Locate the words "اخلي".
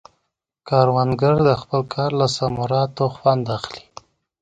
3.57-3.85